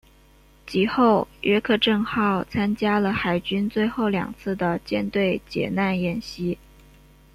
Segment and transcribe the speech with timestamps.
[0.65, 6.57] 及后约克镇号参与了海军最后两次的舰队解难演习。